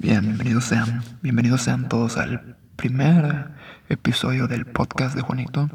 [0.00, 3.50] Bienvenidos sean, bienvenidos sean todos al primer
[3.88, 5.68] episodio del podcast de Juanito.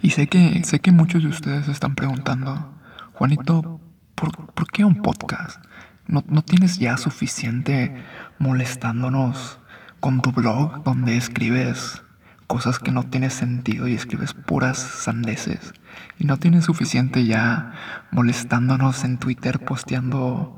[0.00, 2.72] Y sé que, sé que muchos de ustedes están preguntando,
[3.14, 3.80] Juanito,
[4.14, 5.60] ¿por, qué un podcast?
[6.06, 8.04] ¿No, ¿No tienes ya suficiente
[8.38, 9.58] molestándonos
[9.98, 12.02] con tu blog donde escribes
[12.46, 15.74] cosas que no tienen sentido y escribes puras sandeces.
[16.18, 17.72] Y no tienes suficiente ya
[18.10, 20.56] molestándonos en Twitter posteando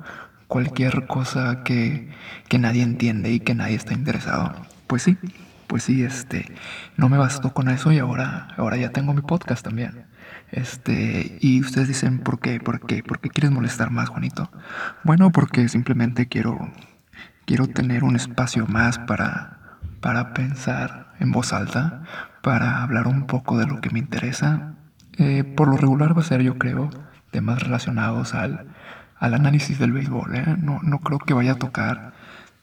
[0.51, 2.11] cualquier cosa que,
[2.48, 4.53] que nadie entiende y que nadie está interesado.
[4.89, 5.17] Pues sí,
[5.68, 6.53] pues sí, este,
[6.96, 10.07] no me bastó con eso y ahora, ahora ya tengo mi podcast también.
[10.50, 12.58] Este, y ustedes dicen, ¿por qué?
[12.58, 13.05] ¿Por qué?
[13.05, 14.50] ¿Por qué quieres molestar más, Juanito?
[15.05, 16.58] Bueno, porque simplemente quiero,
[17.46, 22.03] quiero tener un espacio más para, para pensar en voz alta,
[22.43, 24.75] para hablar un poco de lo que me interesa.
[25.17, 26.91] Eh, por lo regular va a ser, yo creo,
[27.30, 28.67] temas relacionados al,
[29.20, 30.34] al análisis del béisbol.
[30.34, 30.56] ¿eh?
[30.58, 32.14] No, no creo que vaya a tocar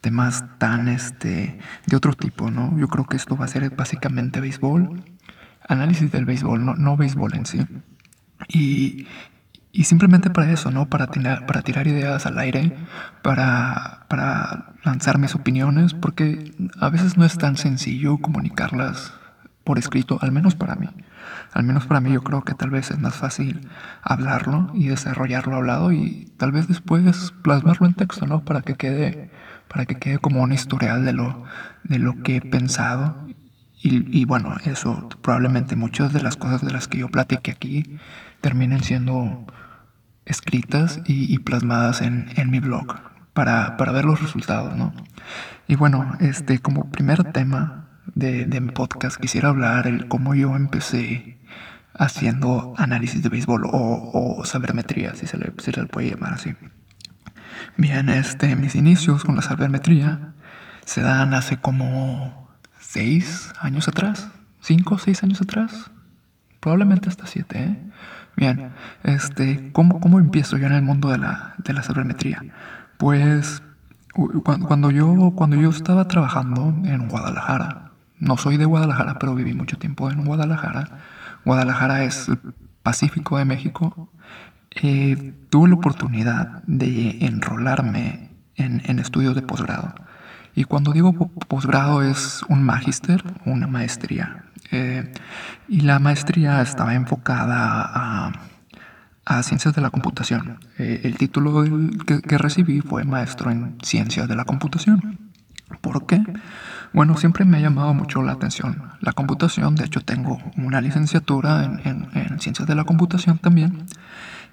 [0.01, 2.77] temas tan este, de otro tipo, ¿no?
[2.77, 5.03] Yo creo que esto va a ser básicamente béisbol,
[5.67, 7.65] análisis del béisbol, no, no béisbol en sí.
[8.47, 9.07] Y,
[9.71, 10.89] y simplemente para eso, ¿no?
[10.89, 12.75] Para, tirar, para tirar ideas al aire,
[13.21, 19.13] para, para lanzar mis opiniones, porque a veces no es tan sencillo comunicarlas
[19.67, 20.87] por escrito, al menos para mí.
[21.51, 23.67] Al menos para mí yo creo que tal vez es más fácil
[24.01, 28.45] hablarlo y desarrollarlo hablado y tal vez después plasmarlo en texto, ¿no?
[28.45, 29.29] Para que quede,
[29.67, 31.43] para que quede como un historial de lo,
[31.83, 33.27] de lo que he pensado.
[33.83, 37.99] Y, y bueno, eso probablemente muchas de las cosas de las que yo platiqué aquí
[38.39, 39.47] terminen siendo
[40.23, 43.01] escritas y, plasmadas en, mi blog
[43.33, 44.93] para, ver los resultados, ¿no?
[45.67, 47.86] Y bueno, este, como primer tema
[48.17, 51.37] de, mi podcast quisiera hablar el cómo yo empecé
[51.93, 56.55] haciendo análisis de béisbol o, sabermetría, si se, le, si se le puede llamar así.
[57.75, 60.33] Bien, este, mis inicios con la sabermetría
[60.85, 64.29] se dan hace como seis años atrás,
[64.61, 65.91] cinco o seis años atrás,
[66.59, 67.77] probablemente hasta siete, ¿eh?
[68.35, 68.71] Bien,
[69.03, 72.43] este, ¿cómo, ¿cómo empiezo yo en el mundo de la, de la sabermetría?
[72.97, 73.63] Pues
[74.43, 77.86] cuando yo, cuando yo estaba trabajando en Guadalajara,
[78.19, 80.99] no soy de Guadalajara, pero viví mucho tiempo en Guadalajara.
[81.45, 82.39] Guadalajara es el
[82.83, 84.09] Pacífico de México.
[84.71, 89.93] Eh, tuve la oportunidad de enrolarme en, en estudios de posgrado.
[90.55, 91.13] Y cuando digo
[91.47, 94.45] posgrado es un magíster, una maestría.
[94.71, 95.11] Eh,
[95.67, 98.31] y la maestría estaba enfocada a,
[99.25, 100.59] a ciencias de la computación.
[100.79, 101.63] Eh, el título
[102.05, 105.19] que, que, recibí fue maestro en ciencias de la computación.
[105.81, 106.23] ¿Por qué?
[106.97, 109.75] Bueno, siempre me ha llamado mucho la atención la computación.
[109.75, 113.85] De hecho, tengo una licenciatura en, en, en ciencias de la computación también.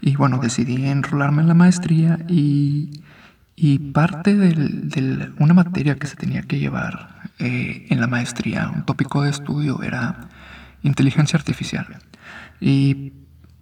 [0.02, 3.00] Y bueno, decidí enrolarme en la maestría y,
[3.56, 8.84] y parte de una materia que se tenía que llevar eh, en la maestría, un
[8.84, 10.28] tópico de estudio era
[10.82, 11.86] inteligencia artificial.
[12.60, 13.14] Y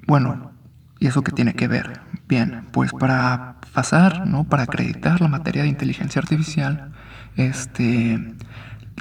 [0.08, 0.50] bueno,
[0.98, 2.00] ¿y eso qué tiene que ver?
[2.26, 4.42] Bien, pues para pasar, ¿no?
[4.42, 6.90] Para acreditar la materia de inteligencia artificial,
[7.36, 8.34] este,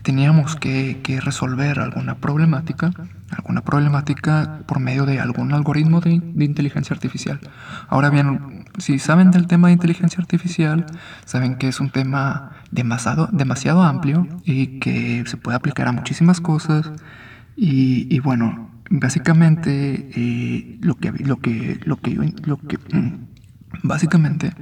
[0.03, 2.91] teníamos que, que resolver alguna problemática,
[3.29, 7.39] alguna problemática por medio de algún algoritmo de, de inteligencia artificial.
[7.87, 10.85] Ahora bien, si saben del tema de inteligencia artificial,
[11.25, 16.41] saben que es un tema demasiado, demasiado amplio y que se puede aplicar a muchísimas
[16.41, 16.91] cosas.
[17.55, 23.27] Y, bueno, básicamente eh, lo que lo que lo que lo que mm,
[23.83, 24.53] básicamente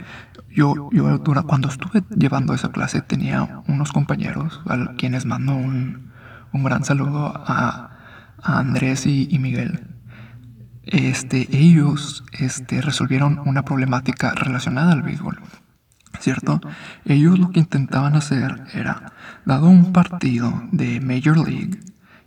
[0.49, 6.11] yo, yo cuando estuve llevando esa clase tenía unos compañeros a quienes mando un,
[6.53, 7.95] un gran saludo a,
[8.41, 9.89] Andrés y, y Miguel
[10.91, 15.39] este, ellos este, resolvieron una problemática relacionada al béisbol.
[16.19, 16.59] ¿Cierto?
[17.05, 19.13] Ellos lo que intentaban hacer era,
[19.45, 21.79] dado un partido de Major League,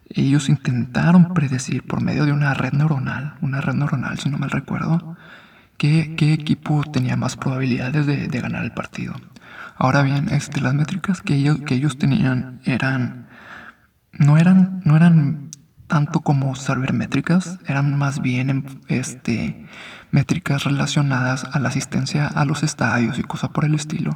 [0.08, 4.50] ellos intentaron predecir por medio de una red neuronal, una red neuronal si no mal
[4.50, 5.16] recuerdo,
[6.16, 9.14] qué, equipo tenía más probabilidades de, ganar el partido.
[9.76, 13.26] Ahora bien, este, las métricas que ellos, que ellos tenían eran,
[14.12, 15.50] no eran, no eran
[15.88, 16.54] tanto como
[16.92, 19.66] métricas, eran más bien este,
[20.12, 24.12] métricas relacionadas a la asistencia a los estadios y cosas por el estilo.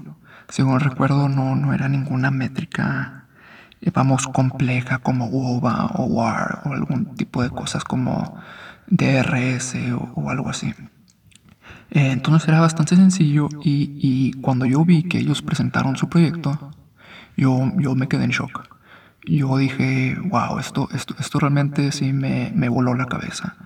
[0.48, 3.26] Según recuerdo, no, no era ninguna métrica,
[3.80, 8.36] eh, vamos, compleja como WOBA o WAR o algún tipo de cosas como
[8.86, 9.74] DRS
[10.14, 10.72] o, algo así.
[11.90, 16.72] Eh, entonces era bastante sencillo y, y, cuando yo vi que ellos presentaron su proyecto,
[17.36, 18.76] yo, yo me quedé en shock
[19.26, 23.56] yo dije, wow, esto, esto, esto realmente sí me, me voló la cabeza.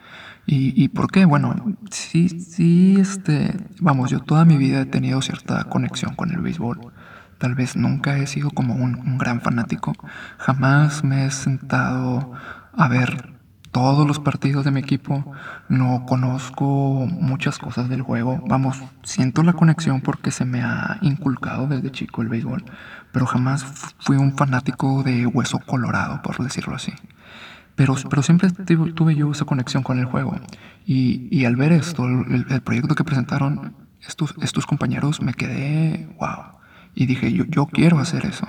[0.46, 1.26] ¿Y, ¿Y, por qué?
[1.26, 6.40] Bueno, sí, sí, este, vamos, yo toda mi vida he tenido cierta conexión con el
[6.40, 6.93] béisbol.
[7.38, 9.93] tal vez nunca he sido como un, un gran fanático.
[10.38, 12.32] Jamás me he sentado
[12.73, 13.29] a ver
[13.72, 15.25] todos los partidos de mi equipo,
[15.69, 18.43] no conozco muchas cosas del juego.
[18.49, 22.64] Vamos, siento la conexión porque se me ha inculcado desde chico el béisbol,
[23.12, 23.64] pero jamás
[23.99, 26.93] fui un fanático de hueso colorado, por decirlo así.
[27.76, 30.34] Pero, pero siempre tuve yo esa conexión con el juego.
[30.84, 36.58] Y, al ver esto, el, proyecto que presentaron estos, compañeros, me quedé, wow.
[36.94, 38.46] Y dije, yo, quiero hacer eso.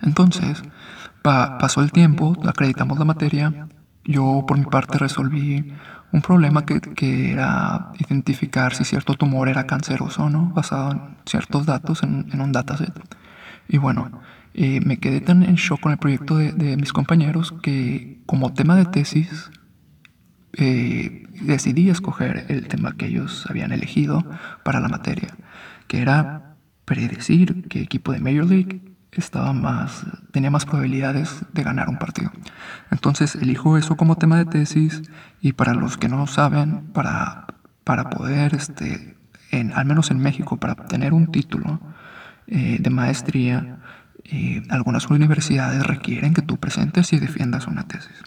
[0.00, 0.62] Entonces,
[1.22, 3.66] pa, pasó el tiempo, acreditamos la materia
[4.06, 5.72] yo por mi parte resolví
[6.12, 11.00] un problema que, que, era identificar si cierto tumor era canceroso o no, basado en
[11.26, 12.94] ciertos datos en, en un dataset.
[13.68, 14.10] Y bueno,
[14.54, 18.54] eh, me quedé tan en shock con el proyecto de, de mis compañeros que como
[18.54, 19.50] tema de tesis
[20.58, 24.24] eh, decidí escoger el tema que ellos habían elegido
[24.64, 25.36] para la materia,
[25.86, 26.56] que era
[26.86, 32.30] predecir qué equipo de Major League estaba más, tenía más probabilidades de ganar un partido.
[32.90, 35.02] Entonces elijo eso como tema de tesis
[35.40, 37.46] y para los que no saben, para,
[37.84, 39.16] para poder, este,
[39.50, 41.80] en, al menos en México, para obtener un título
[42.46, 43.78] eh, de maestría,
[44.24, 48.22] eh, algunas universidades requieren que tú presentes y defiendas una tesis.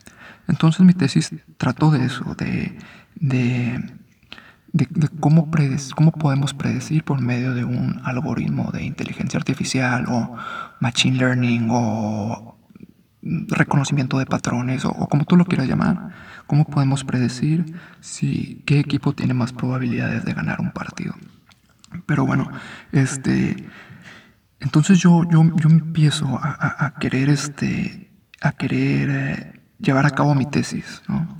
[0.47, 2.77] Entonces mi tesis trató de eso, de,
[3.15, 3.98] de
[4.71, 4.87] de,
[5.19, 5.49] cómo,
[5.95, 10.35] cómo podemos predecir por medio de un algoritmo de inteligencia artificial o
[10.79, 12.55] machine learning o
[13.21, 16.09] reconocimiento de patrones o, como tú lo quieras llamar,
[16.47, 21.15] cómo podemos predecir si qué equipo tiene más probabilidades de ganar un partido.
[22.05, 22.49] Pero bueno,
[22.91, 23.67] este,
[24.59, 28.11] entonces yo, yo, yo empiezo a, a, querer, este,
[28.41, 31.39] a querer eh, llevar a cabo mi tesis, ¿no?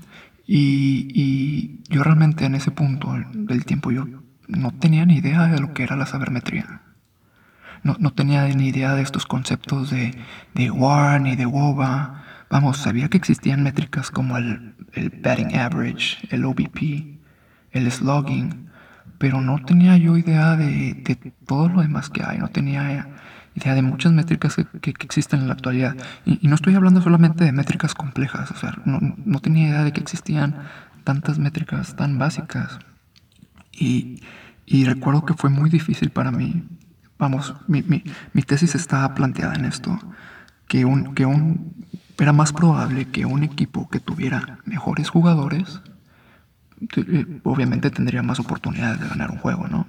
[0.51, 4.07] Y, yo realmente en ese punto del tiempo yo
[4.47, 6.81] no tenía ni idea de lo que era la sabermetría.
[7.83, 10.15] No, no tenía ni idea de estos conceptos de,
[10.55, 12.23] de WAR ni de WOBA.
[12.49, 17.19] Vamos, sabía que existían métricas como el, el batting average, el OBP,
[17.71, 18.71] el slugging,
[19.19, 21.15] pero no tenía yo idea de, de
[21.45, 22.39] todo lo demás que hay.
[22.39, 23.07] No tenía
[23.59, 25.95] idea de muchas métricas que, existen en la actualidad.
[26.25, 29.91] Y, no estoy hablando solamente de métricas complejas, o sea, no, no, tenía idea de
[29.91, 30.55] que existían
[31.03, 32.79] tantas métricas tan básicas.
[33.71, 34.21] Y,
[34.65, 36.67] y recuerdo que fue muy difícil para mí.
[37.17, 38.03] Vamos, mi, mi,
[38.33, 39.99] mi tesis estaba planteada en esto,
[40.67, 41.73] que, un, que un,
[42.17, 45.81] era más probable que un equipo que tuviera mejores jugadores,
[46.95, 49.85] eh, obviamente tendría más oportunidades de ganar un juego, ¿no?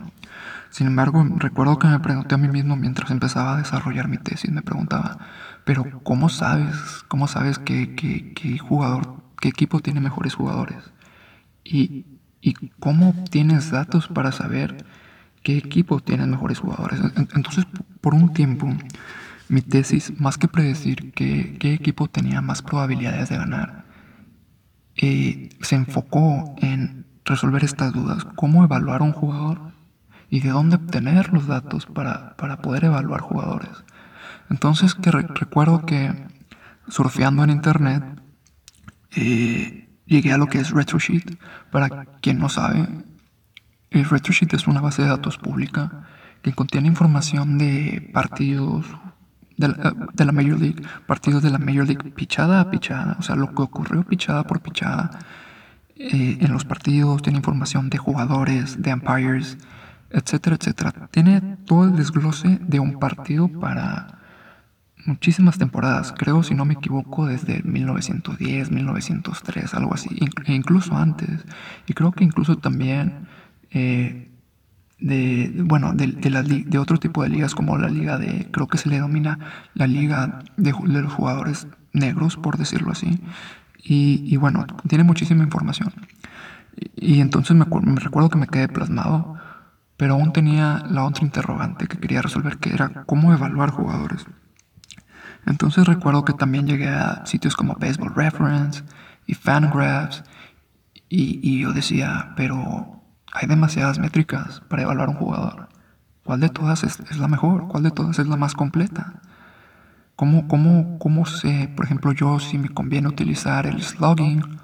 [0.71, 4.51] Sin embargo, recuerdo que me pregunté a mí mismo mientras empezaba a desarrollar mi tesis,
[4.51, 5.19] me preguntaba,
[5.65, 6.75] pero ¿cómo sabes?
[7.09, 10.79] ¿Cómo sabes qué, qué, jugador, qué equipo tiene mejores jugadores?
[11.65, 12.07] ¿Y,
[12.41, 14.85] ¿Y cómo tienes datos para saber
[15.43, 17.01] qué equipo tiene mejores jugadores?
[17.35, 17.67] Entonces,
[18.01, 18.69] por un tiempo,
[19.49, 23.85] mi tesis, más que predecir qué, qué equipo tenía más probabilidades de ganar,
[24.97, 28.25] eh, se enfocó en resolver estas dudas.
[28.37, 29.70] ¿Cómo evaluar a un jugador?
[30.31, 33.85] Y de dónde obtener los datos para, para poder evaluar jugadores.
[34.49, 36.27] Entonces que recuerdo que
[36.89, 38.05] surfeando en internet
[39.17, 41.39] eh, llegué a lo que es RetroSheet.
[41.71, 42.89] Para quien no sabe,
[43.91, 46.07] el RetroSheet es una base de datos pública
[46.43, 48.87] que contiene información de partidos
[49.57, 53.23] de la, de la, Major League, partidos de la Major League pichada a pichada, o
[53.23, 55.19] sea, lo que ocurrió pichada por pichada
[55.97, 59.59] eh, en los partidos, tiene información de jugadores, de umpires,
[60.11, 61.09] etcétera, etcétera.
[61.11, 64.21] Tiene todo el desglose de un partido para
[65.07, 70.09] muchísimas temporadas, creo si no me equivoco desde 1910, 1903, algo así,
[70.45, 71.45] e incluso antes.
[71.87, 73.27] Y creo que incluso también
[73.71, 74.31] eh,
[74.99, 78.79] de, bueno, de, de, de, otro tipo de ligas como la liga de, creo que
[78.79, 79.39] se le domina
[79.75, 83.21] la liga de, los jugadores negros, por decirlo así.
[83.83, 85.93] Y, y bueno, tiene muchísima información.
[86.97, 89.40] Y, entonces me, me recuerdo que me quedé plasmado
[90.01, 94.25] pero aún tenía la otra interrogante que quería resolver, que era cómo evaluar jugadores.
[95.45, 98.83] Entonces recuerdo que también llegué a sitios como Baseball Reference
[99.27, 100.25] y Fangraphs
[101.11, 105.69] y, yo decía, pero hay demasiadas métricas para evaluar un jugador.
[106.25, 107.69] ¿Cuál de todas es, es, la mejor?
[107.69, 109.21] ¿Cuál de todas es la más completa?
[110.17, 114.60] ¿Cómo, cómo, ¿Cómo sé, por ejemplo, yo si me conviene utilizar el slugging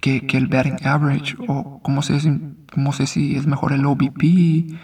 [0.00, 2.18] que, que el batting average o cómo sé,
[2.72, 4.78] cómo sé si es mejor el OBP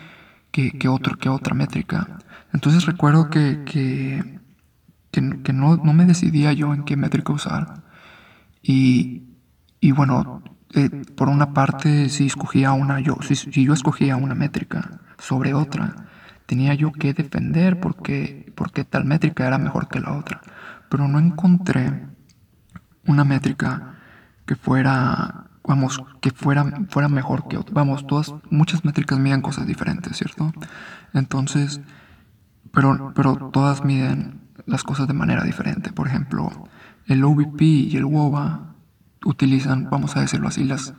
[0.51, 2.19] que, que, otro, que otra métrica.
[2.53, 4.41] Entonces recuerdo que, que,
[5.11, 7.83] que no, no, me decidía yo en qué métrica usar.
[8.63, 9.25] Y,
[9.81, 10.43] y bueno,
[10.75, 15.55] eh, por una parte, si escogía una, yo, si, si yo escogía una métrica sobre
[15.55, 16.09] otra,
[16.47, 20.41] tenía yo que defender porque, porque tal métrica era mejor que la otra.
[20.89, 22.07] Pero no encontré
[23.07, 23.96] una métrica
[24.47, 27.75] que fuera, vamos, que fuera, fuera mejor que otra.
[27.75, 30.53] Vamos, todas, muchas métricas miden cosas diferentes, ¿cierto?
[31.13, 31.81] Entonces,
[32.73, 35.93] pero, pero todas miden las cosas de manera diferente.
[35.93, 36.69] Por ejemplo,
[37.07, 38.75] el OVP y el WOBA
[39.25, 40.95] utilizan, vamos a decirlo así, las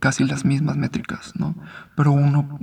[0.00, 1.54] casi las mismas métricas, ¿no?
[1.96, 2.58] Pero uno,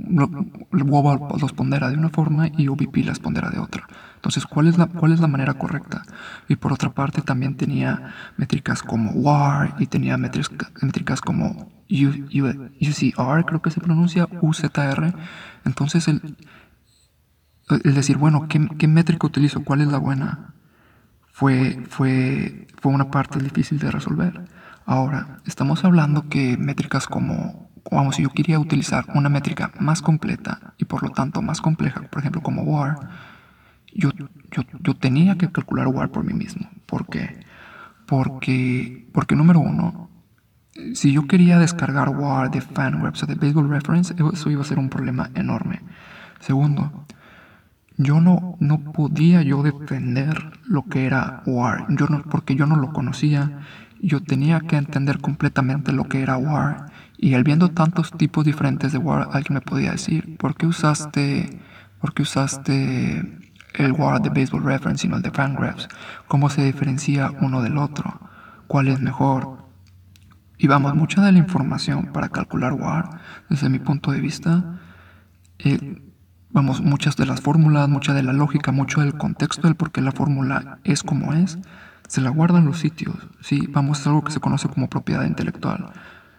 [0.72, 3.86] el WOBA los pondera de una forma y OVP las pondera de otra.
[4.26, 6.02] Entonces, ¿cuál es, la, ¿cuál es la manera correcta?
[6.48, 13.44] Y por otra parte, también tenía métricas como WAR y tenía métricas, métricas como UCR,
[13.44, 15.14] creo que se pronuncia, UZR.
[15.64, 16.36] Entonces, el,
[17.84, 19.62] el decir, bueno, ¿qué, ¿qué, métrica utilizo?
[19.62, 20.54] ¿Cuál es la buena?
[21.30, 24.44] Fue, fue, fue una parte difícil de resolver.
[24.86, 30.74] Ahora, estamos hablando que métricas como, vamos, si yo quería utilizar una métrica más completa
[30.78, 33.35] y por lo tanto más compleja, por ejemplo como WAR,
[33.96, 34.10] yo,
[34.50, 36.68] yo, yo tenía que calcular WAR por mí mismo.
[36.86, 37.40] ¿Por qué?
[38.06, 40.10] Porque, porque número uno,
[40.94, 44.78] si yo quería descargar WAR de FanWebs o de Baseball Reference, eso iba a ser
[44.78, 45.80] un problema enorme.
[46.40, 47.06] Segundo,
[47.96, 52.76] yo no, no podía yo defender lo que era WAR, yo no, porque yo no
[52.76, 53.62] lo conocía
[54.00, 56.86] yo tenía que entender completamente lo que era WAR.
[57.18, 61.58] Y al viendo tantos tipos diferentes de WAR, alguien me podía decir, ¿por qué usaste,
[62.00, 63.45] por qué usaste
[63.76, 65.88] el WAR de Baseball Reference y no el de Fangraphs?
[66.28, 68.20] ¿Cómo se diferencia uno del otro?
[68.66, 69.58] ¿Cuál es mejor?
[70.58, 73.10] Y vamos, mucha de la información para calcular WAR,
[73.48, 74.78] desde mi punto de vista,
[75.58, 76.02] eh,
[76.50, 80.00] vamos, muchas de las fórmulas, mucha de la lógica, mucho del contexto del por qué
[80.00, 81.58] la fórmula es como es,
[82.08, 85.92] se la guardan los sitios, sí, vamos, es algo que se conoce como propiedad intelectual.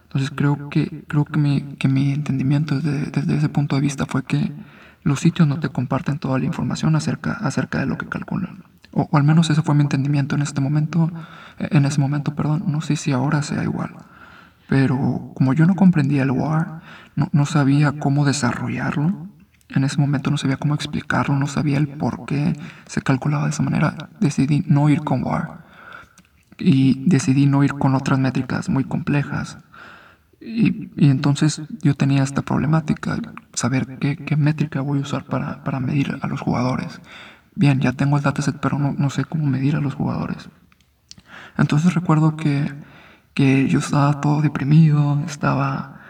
[0.04, 4.06] Entonces creo que, creo que, mi, que mi entendimiento desde, desde ese punto de vista
[4.06, 4.52] fue que
[5.02, 8.64] los sitios no te comparten toda la información acerca, acerca de lo que calculan.
[8.92, 11.10] O, al menos ese fue mi entendimiento en este momento,
[11.58, 13.94] en ese momento, perdón, no sé si ahora sea igual.
[14.68, 16.80] Pero como yo no comprendía el WAR,
[17.16, 19.28] no, no sabía cómo desarrollarlo,
[19.70, 23.50] en ese momento no sabía cómo explicarlo, no sabía el por qué se calculaba de
[23.50, 24.10] esa manera.
[24.20, 25.64] Decidí no ir con WAR
[26.58, 29.58] y decidí no ir con otras métricas muy complejas.
[30.40, 33.18] Y, entonces yo tenía esta problemática,
[33.54, 37.00] saber qué, métrica voy a usar para, para, medir a los jugadores.
[37.54, 40.48] Bien, ya tengo el dataset, pero no, no sé cómo medir a los jugadores.
[41.56, 42.72] Entonces recuerdo que,
[43.34, 46.00] que yo estaba todo deprimido, estaba,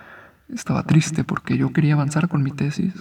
[0.53, 2.93] estaba triste porque yo quería avanzar con mi tesis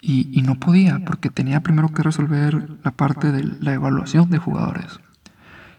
[0.00, 5.00] y, no podía porque tenía primero que resolver la parte de la evaluación de jugadores.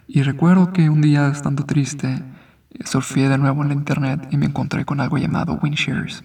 [0.07, 2.23] Y recuerdo que un día estando triste,
[2.85, 6.23] surfé de nuevo en la internet y me encontré con algo llamado WinShares.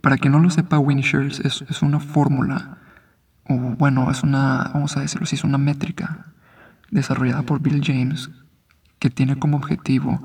[0.00, 2.78] Para quien no lo sepa, WinShares es, es una fórmula,
[3.48, 6.26] o bueno, es una, vamos a decirlo así, es una métrica
[6.90, 8.30] desarrollada por Bill James
[8.98, 10.20] que tiene como objetivo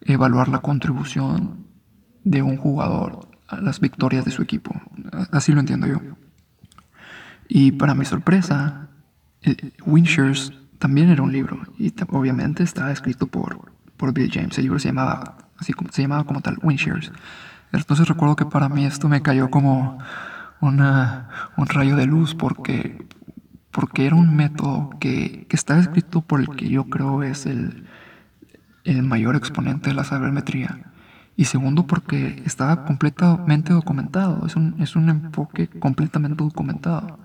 [0.00, 1.66] evaluar la contribución
[2.22, 4.72] de un jugador a las victorias de su equipo.
[5.30, 6.00] Así lo entiendo yo.
[7.48, 8.88] Y para mi sorpresa,
[9.84, 14.56] Winshares también era un libro y obviamente estaba escrito por, por Bill James.
[14.58, 17.12] El libro se llamaba, así como, se llamaba como tal, Winshares.
[17.72, 19.98] Entonces recuerdo que para mí esto me cayó como
[20.60, 23.06] un rayo de luz porque,
[23.70, 27.86] porque era un método que, que estaba escrito por el que yo creo es el,
[28.84, 30.92] el mayor exponente de la sabermetría
[31.36, 37.18] y segundo porque estaba completamente documentado, es un, es un enfoque completamente documentado.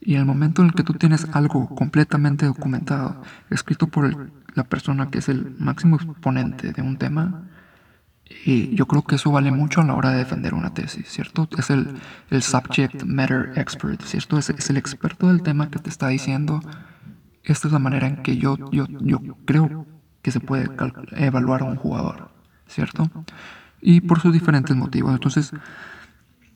[0.00, 4.64] Y en el momento en el que tú tienes algo completamente documentado, escrito por la
[4.64, 7.44] persona que es el máximo exponente de un tema,
[8.44, 11.48] y yo creo que eso vale mucho a la hora de defender una tesis, ¿cierto?
[11.56, 11.94] Es el,
[12.30, 14.36] el subject matter expert, ¿cierto?
[14.36, 16.60] Es, es, el experto del tema que te está diciendo,
[17.44, 19.86] esta es la manera en que yo, yo, yo creo
[20.22, 20.68] que se puede
[21.12, 22.34] evaluar a un jugador.
[22.66, 23.10] ¿cierto?
[23.80, 25.12] Y por sus diferentes motivos.
[25.12, 25.52] Entonces,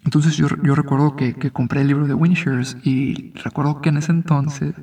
[0.04, 3.98] entonces yo, yo recuerdo que, que, compré el libro de Winshares y recuerdo que en
[3.98, 4.74] ese entonces,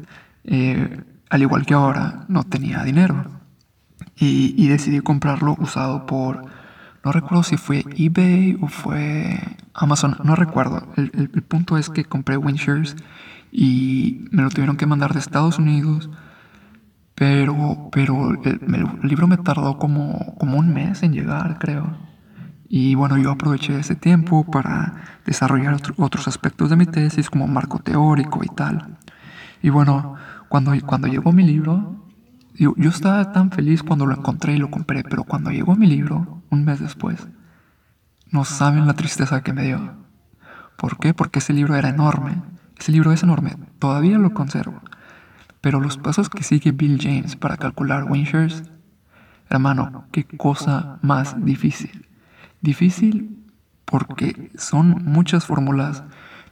[0.43, 3.25] eh, al igual que ahora, no tenía dinero.
[4.15, 6.45] Y, y, decidí comprarlo usado por,
[7.03, 9.39] no recuerdo si fue eBay o fue
[9.73, 10.87] Amazon, no recuerdo.
[10.95, 12.95] El, punto es que compré Winshares
[13.51, 16.09] y me lo tuvieron que mandar de Estados Unidos
[17.17, 18.59] pero, pero el,
[19.01, 21.97] libro me tardó como, como un mes en llegar, creo.
[22.69, 24.93] Y bueno, yo aproveché ese tiempo para
[25.25, 28.99] desarrollar otros aspectos de mi tesis, como marco teórico y tal.
[29.61, 30.15] Y bueno,
[30.49, 31.95] cuando, cuando llegó mi libro,
[32.53, 35.87] yo, yo estaba tan feliz cuando lo encontré y lo compré, pero cuando llegó mi
[35.87, 37.27] libro, un mes después,
[38.31, 39.93] no saben la tristeza que me dio.
[40.77, 41.13] ¿Por qué?
[41.13, 42.41] Porque ese libro era enorme.
[42.77, 43.57] Ese libro es enorme.
[43.79, 44.81] Todavía lo conservo.
[45.61, 48.63] Pero los pasos que sigue Bill James para calcular Winchers,
[49.49, 52.07] hermano, qué cosa más difícil.
[52.61, 53.45] Difícil
[53.85, 56.03] porque son muchas fórmulas.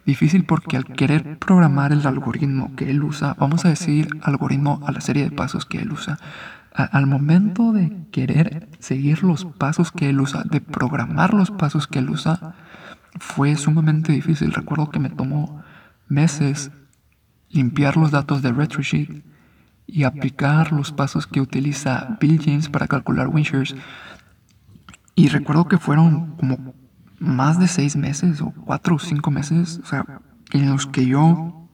[0.05, 4.91] Difícil porque al querer programar el algoritmo que él usa, vamos a decir algoritmo a
[4.91, 6.19] la serie de pasos que él usa,
[6.75, 11.99] al momento de querer seguir los pasos que él usa, de programar los pasos que
[11.99, 12.53] él usa,
[13.19, 14.51] fue sumamente difícil.
[14.51, 15.63] Recuerdo que me tomó
[16.07, 16.71] meses
[17.49, 19.23] limpiar los datos de RetroSheet
[19.87, 23.75] y aplicar los pasos que utiliza Bill James para calcular Winchers.
[25.15, 26.74] Y recuerdo que fueron como
[27.25, 30.05] más de seis meses o cuatro o cinco meses, o sea,
[30.51, 31.67] en los que yo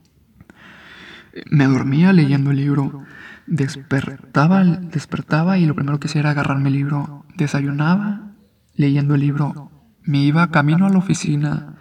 [1.50, 3.04] me dormía leyendo el libro,
[3.46, 8.32] despertaba, despertaba y lo primero que hacía era agarrarme el libro, desayunaba
[8.74, 9.70] leyendo el libro,
[10.02, 11.74] me iba camino a la oficina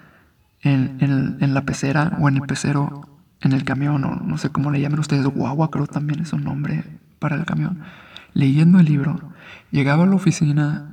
[0.61, 0.97] en,
[1.39, 4.79] en, la pecera o en el pecero, en el camión, o no sé cómo le
[4.79, 6.83] llaman ustedes, guagua creo también es un nombre
[7.19, 7.79] para el camión,
[8.33, 9.31] leyendo el libro.
[9.71, 10.90] Llegaba a la oficina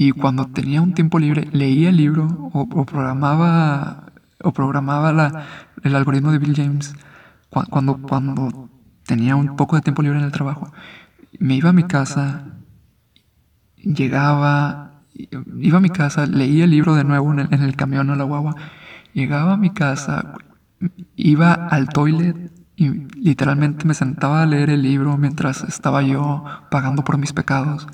[0.00, 4.06] y cuando tenía un tiempo libre leía el libro o, programaba,
[4.42, 5.44] o programaba la,
[5.82, 6.94] el algoritmo de Bill James
[7.50, 8.70] cuando, cuando
[9.04, 10.72] tenía un poco de tiempo libre en el trabajo.
[11.38, 12.46] Me iba a mi casa,
[13.76, 15.02] llegaba,
[15.58, 18.56] iba a mi casa, leía el libro de nuevo en el, camión o la guagua,
[19.12, 20.32] llegaba a mi casa,
[21.14, 22.88] iba al toilet y
[23.20, 27.86] literalmente me sentaba a leer el libro mientras estaba yo pagando por mis pecados.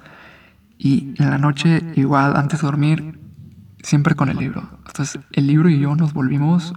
[0.79, 3.19] Y en la noche, igual, antes de dormir,
[3.83, 4.81] siempre con el libro.
[4.87, 6.75] Entonces, el libro y yo nos volvimos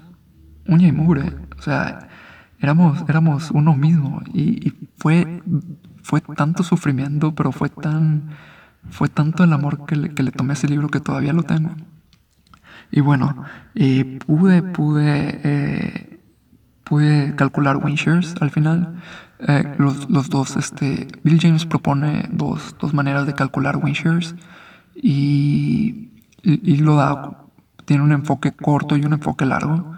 [0.67, 1.35] uña y mugre.
[1.57, 2.07] O sea,
[2.59, 4.21] éramos, éramos uno mismo.
[4.33, 5.41] Y, y fue,
[6.01, 8.29] fue tanto sufrimiento, pero fue tan
[8.89, 11.43] fue tanto el amor que le, que le tomé a ese libro que todavía lo
[11.43, 11.71] tengo.
[12.91, 13.43] Y bueno,
[13.75, 16.19] eh, pude, pude, eh,
[16.83, 19.01] pude calcular Winchers al final.
[19.39, 24.35] Eh, los, los, dos, este, Bill James propone dos, dos maneras de calcular Winchers
[24.95, 26.09] y,
[26.43, 27.37] y, y, lo da,
[27.85, 29.95] tiene un enfoque corto y un enfoque largo.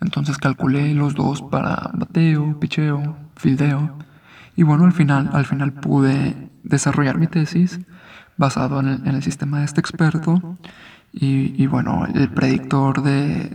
[0.00, 3.98] Entonces calculé los dos para bateo, picheo, fildeo.
[4.54, 7.80] Y bueno, al final, al final pude desarrollar mi tesis
[8.36, 10.58] basado en el, sistema de este experto.
[11.12, 13.50] Y, bueno, el predictor de,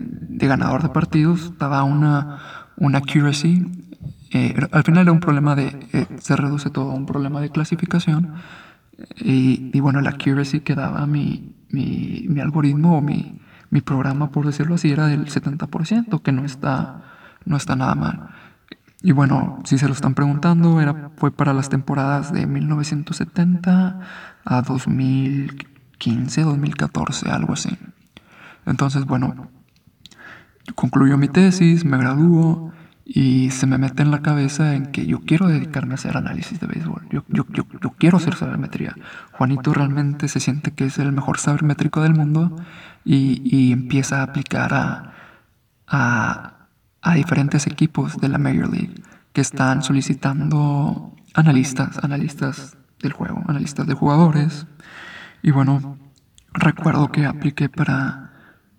[0.48, 2.40] ganador de partidos daba una,
[2.78, 3.66] una accuracy.
[4.34, 7.50] Eh, al final era un problema de, eh, se reduce todo a un problema de
[7.50, 8.34] clasificación.
[9.18, 14.46] Y, bueno, la accuracy que daba mi, mi, mi algoritmo o mi, mi, programa, por
[14.46, 17.02] decirlo así, era del 70%, que no está,
[17.46, 18.30] no está nada mal.
[19.02, 24.00] Y bueno, si se lo están preguntando, era, fue para las temporadas de 1970
[24.46, 27.76] a 2015, 2014, algo así.
[28.68, 29.50] Entonces, bueno,
[30.76, 32.72] concluyo mi tesis, me gradúo
[33.14, 36.60] y se me mete en la cabeza en que yo quiero dedicarme a hacer análisis
[36.60, 37.08] de béisbol.
[37.10, 38.96] Yo, yo, yo, yo quiero hacer sabermetría.
[39.34, 42.56] Juanito realmente se siente que es el mejor sabermétrico del mundo
[43.04, 45.14] y, y empieza a aplicar a,
[45.88, 46.62] a
[47.02, 48.94] a diferentes equipos de la Major League
[49.34, 54.68] que están solicitando analistas, analistas del juego, analistas de jugadores.
[55.42, 55.98] Y bueno,
[56.54, 58.31] recuerdo que apliqué para,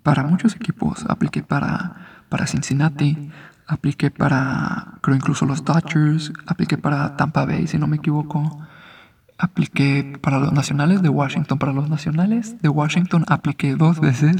[0.02, 3.30] para muchos equipos, apliqué para, para Cincinnati,
[3.66, 8.60] apliqué para, creo incluso los Dodgers, apliqué para Tampa Bay, si no me equivoco.
[9.38, 11.58] Apliqué para los nacionales de Washington.
[11.58, 14.36] Para los nacionales de Washington apliqué dos veces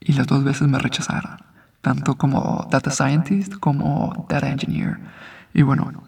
[0.00, 1.48] y las dos veces me rechazaron
[1.80, 4.98] tanto como data scientist como data engineer.
[5.54, 6.02] Y bueno,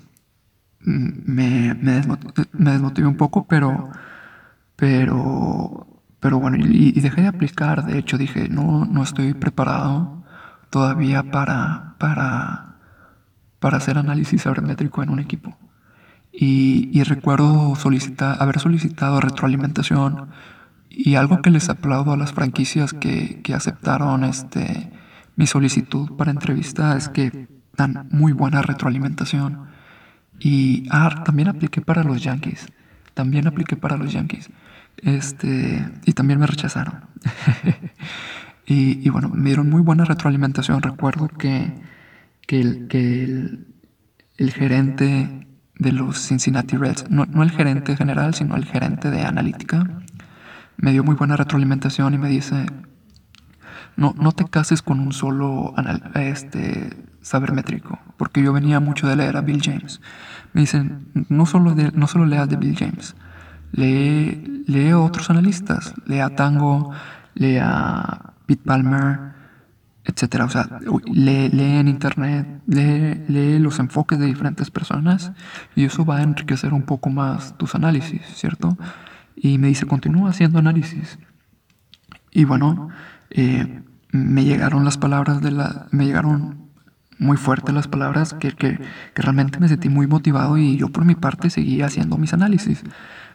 [0.81, 3.91] me, me, desmotivé, un poco, pero,
[4.77, 5.87] pero,
[6.21, 7.85] pero bueno, y, dejé de aplicar.
[7.87, 10.23] De hecho, dije, no, no estoy preparado
[10.69, 12.77] todavía para, para,
[13.59, 15.57] para hacer análisis sabermétrico en un equipo.
[16.33, 20.29] Y, y recuerdo solicitar, haber solicitado retroalimentación
[20.91, 24.93] y algo que les aplaudo a las franquicias que, que aceptaron este,
[25.37, 29.71] mi solicitud para entrevista es que dan muy buena retroalimentación.
[30.39, 32.67] Y ah, también apliqué para los Yankees.
[33.15, 34.51] También apliqué para los Yankees.
[35.03, 37.05] Este, y también me rechazaron.
[38.67, 40.83] y, bueno, me dieron muy buena retroalimentación.
[40.83, 41.73] Recuerdo que,
[42.47, 49.11] que, el, gerente de los Cincinnati Reds, no, no el gerente general, sino el gerente
[49.11, 50.03] de analítica,
[50.77, 52.67] me dio muy buena retroalimentación y me dice,
[53.97, 55.75] no, no te cases con un solo
[56.15, 60.01] este, saber métrico, porque yo venía mucho de leer a Bill James.
[60.53, 63.15] Me dicen, no solo, de, no solo leas de Bill James,
[63.73, 66.93] lee, lee a otros analistas, lea Tango,
[67.35, 69.31] lea Pete Palmer,
[70.05, 70.45] etcétera.
[70.45, 70.69] O sea,
[71.13, 75.33] lee, en internet, lee, lee, los enfoques de diferentes personas
[75.75, 78.77] y eso va a enriquecer un poco más tus análisis, ¿cierto?
[79.37, 81.19] Y me dice, continúa haciendo análisis.
[82.31, 82.89] Y bueno,
[83.31, 85.87] eh, me llegaron las palabras de la...
[85.91, 86.71] me llegaron
[87.19, 88.79] muy fuertes las palabras que, que,
[89.15, 92.83] que realmente me sentí muy motivado y yo por mi parte seguía haciendo mis análisis.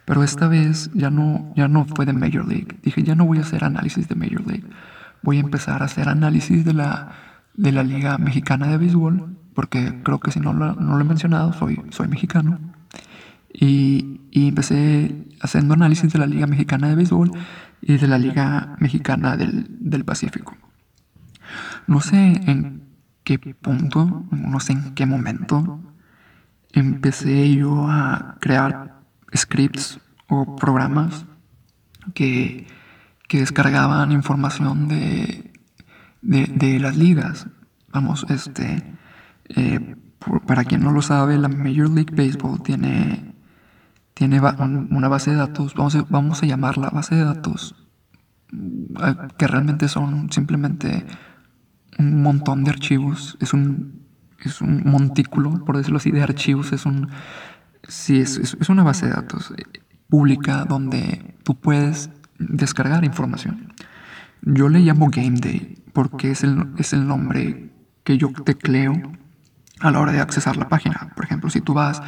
[0.06, 2.78] Pero esta vez ya no, ya no fue de Major League.
[2.84, 4.66] Dije, ya no voy a hacer análisis de Major League
[5.26, 7.12] voy a empezar a hacer análisis de la,
[7.56, 11.08] de la Liga Mexicana de Béisbol, porque creo que si no lo, no lo he
[11.08, 12.60] mencionado, soy, soy mexicano.
[13.52, 17.32] Y, y, empecé haciendo análisis de la Liga Mexicana de Béisbol
[17.82, 20.56] y de la Liga Mexicana del, del Pacífico.
[21.88, 22.84] No sé en
[23.24, 25.80] qué punto, no sé en qué momento,
[26.74, 28.95] empecé yo a crear
[29.36, 31.26] scripts o programas
[32.14, 32.68] que
[33.28, 35.52] que descargaban información de,
[36.22, 37.48] de, las ligas.
[37.92, 38.84] Vamos, este,
[39.50, 39.96] eh,
[40.46, 43.34] para quien no lo sabe, la Major League Baseball tiene,
[44.14, 47.76] tiene una base de datos, vamos a, vamos a llamarla base de datos,
[48.52, 51.06] eh, que realmente son simplemente
[51.98, 54.06] un montón de archivos, es un,
[54.44, 57.10] es un montículo, por decirlo así, de archivos, es un,
[57.88, 59.64] sí, es, es una base de datos eh,
[60.10, 63.74] pública donde tú puedes descargar información.
[64.42, 67.72] Yo le llamo Game Day porque es el, es el nombre
[68.04, 68.94] que yo tecleo
[69.80, 71.12] a la hora de accesar la página.
[71.16, 72.02] Por ejemplo, si tú vas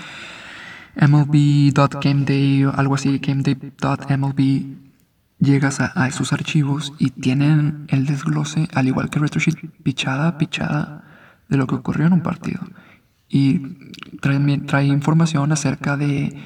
[0.96, 4.40] mlb.gameday o algo así, gameday.mlb,
[5.40, 11.04] llegas a, esos archivos y tienen el desglose, al igual que RetroSheet, pichada pichada
[11.50, 12.62] de lo que ocurrió en un partido.
[13.30, 13.60] Y
[14.22, 16.38] trae, trae información acerca de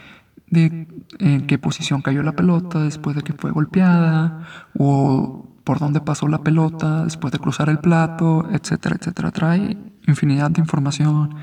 [0.52, 0.88] de
[1.20, 4.46] en qué posición cayó la pelota después de que fue golpeada,
[4.78, 9.32] o por dónde pasó la pelota después de cruzar el plato, etcétera, etcétera.
[9.32, 11.36] Trae infinidad de información,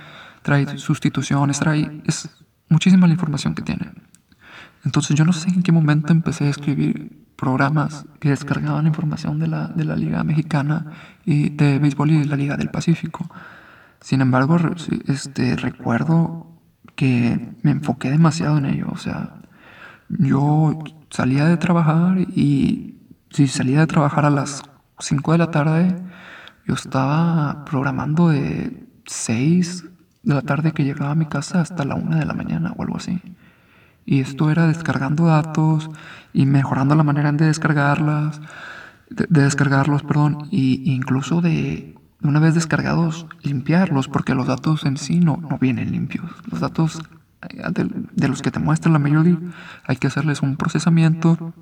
[0.43, 2.03] trae sustituciones, trae...
[2.05, 2.29] Es
[2.69, 3.93] muchísima la información que tiene.
[4.85, 9.47] Entonces yo no sé en qué momento empecé a escribir programas que descargaban información de
[9.47, 10.93] la, de la Liga Mexicana
[11.25, 13.31] y de béisbol y de la Liga del Pacífico.
[14.01, 14.57] Sin embargo,
[15.07, 16.47] este, recuerdo
[16.95, 18.87] que me enfoqué demasiado en ello.
[18.91, 19.43] O sea,
[20.09, 20.79] yo
[21.11, 22.99] salía de trabajar y
[23.31, 24.63] si salía de trabajar a las
[24.99, 25.97] 5 de la tarde,
[26.67, 29.85] yo estaba programando de 6
[30.23, 32.83] de la tarde que llegaba a mi casa hasta la 1 de la mañana o
[32.83, 33.21] algo así.
[34.05, 35.91] Y esto era descargando datos
[36.33, 38.41] y mejorando la manera de descargarlas,
[39.11, 45.21] de, descargarlos, perdón, y incluso de una vez descargados, limpiarlos, porque los datos en sí
[45.21, 46.31] no, no vienen limpios.
[46.51, 47.01] Los datos
[47.49, 47.63] eh,
[48.13, 49.39] de, los que te muestra la mayoría
[49.87, 51.55] hay que hacerles un procesamiento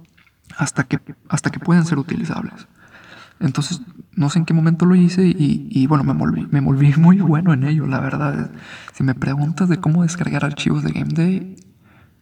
[0.56, 2.66] hasta que, hasta que puedan ser utilizables.
[3.38, 3.82] Entonces,
[4.14, 7.20] no sé en qué momento lo hice y, y bueno, me volví, me volví muy
[7.20, 8.50] bueno en ello, la verdad.
[8.94, 11.56] Si me preguntas de cómo descargar archivos de Game Day,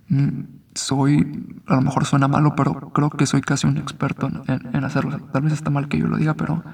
[0.09, 0.41] mm,
[0.75, 4.85] soy, a lo mejor suena malo, pero creo que soy casi un experto en, en
[4.85, 5.21] hacerlo.
[5.33, 6.65] Tal vez está mal que yo lo diga, pero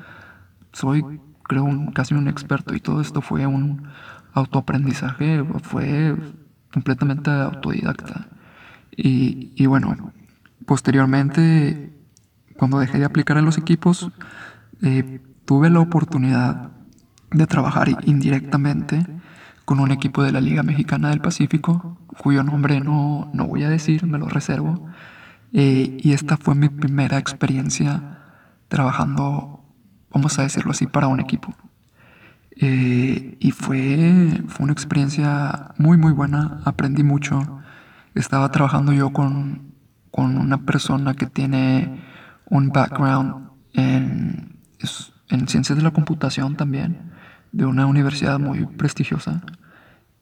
[0.73, 1.05] soy
[1.51, 3.89] creo, un, casi un experto y todo esto fue un
[4.35, 6.15] autoaprendizaje, fue
[6.73, 8.29] completamente autodidacta.
[8.97, 10.13] Y, y bueno,
[10.65, 11.93] posteriormente,
[12.57, 14.13] cuando dejé de aplicar en los equipos,
[14.81, 16.71] eh, tuve la oportunidad
[17.33, 19.05] de trabajar indirectamente
[19.65, 23.69] con un equipo de la Liga Mexicana del Pacífico, cuyo nombre no, no voy a
[23.69, 24.87] decir, me lo reservo.
[25.53, 28.19] Eh, y esta fue mi primera experiencia
[28.69, 29.60] trabajando
[30.13, 31.55] vamos a decirlo así, para un equipo.
[32.57, 37.61] Eh, y fue, fue una experiencia muy, muy buena, aprendí mucho.
[38.15, 39.73] Estaba trabajando yo con,
[40.11, 42.03] con una persona que tiene
[42.47, 44.57] un background en,
[45.29, 47.13] en ciencias de la computación también,
[47.53, 49.43] de una universidad muy prestigiosa.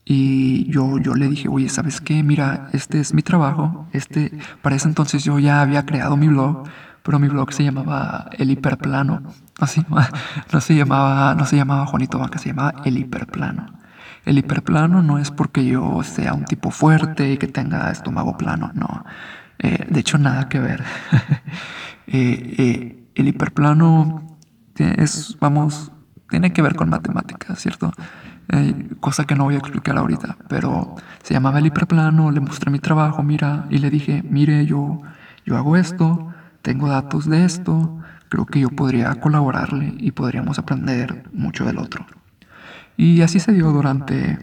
[0.05, 2.23] Y yo, yo le dije, oye, ¿sabes qué?
[2.23, 3.89] Mira, este es mi trabajo.
[3.93, 6.65] Este, para ese entonces yo ya había creado mi blog,
[7.03, 9.23] pero mi blog se llamaba El Hiperplano.
[10.53, 13.79] No se llamaba, no se llamaba Juanito Banca, se llamaba El Hiperplano.
[14.25, 18.71] El hiperplano no es porque yo sea un tipo fuerte y que tenga estómago plano,
[18.75, 19.07] no.
[19.59, 20.85] Eh, de hecho, nada que ver.
[22.11, 24.39] Eh, eh, el hiperplano
[24.79, 25.93] es, vamos,
[26.31, 27.93] tiene que ver con matemáticas, ¿cierto?
[29.01, 32.79] cosa que no voy a explicar ahorita, pero se llamaba el hiperplano, le mostré mi
[32.79, 35.03] trabajo, mira, y le dije, mire, yo,
[35.45, 41.25] yo hago esto, tengo datos de esto, creo que yo podría colaborarle y podríamos aprender
[41.33, 42.07] mucho del otro.
[42.97, 44.39] Y así se dio durante,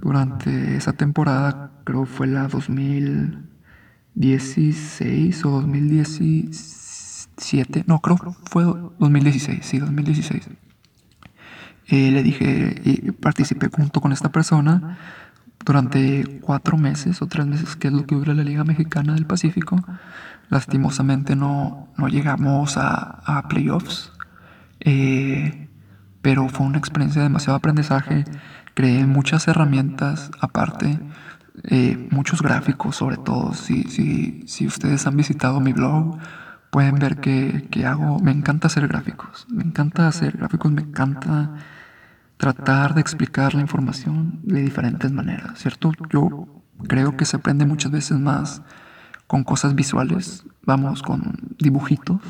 [0.00, 8.16] durante esa temporada, creo fue la 2016 o 2017, no, creo
[8.50, 10.48] fue 2016, sí, 2016.
[11.88, 14.98] Eh, le dije, y participé junto con esta persona
[15.64, 19.26] durante cuatro meses o tres meses, que es lo que dura la Liga Mexicana del
[19.26, 19.82] Pacífico.
[20.48, 24.12] Lastimosamente no, no llegamos a, playoffs,
[24.80, 25.68] eh,
[26.22, 28.24] pero fue una experiencia de demasiado aprendizaje.
[28.74, 30.98] Creé muchas herramientas aparte,
[31.64, 33.52] eh, muchos gráficos sobre todo.
[33.52, 36.18] Si, si, si ustedes han visitado mi blog,
[36.70, 41.50] pueden ver que, que hago, me encanta hacer gráficos, me encanta hacer gráficos, me encanta
[42.38, 45.92] tratar de explicar la información de diferentes maneras, ¿cierto?
[46.10, 46.46] Yo
[46.86, 48.62] creo que se aprende muchas veces más
[49.28, 52.20] con cosas visuales, vamos, con dibujitos,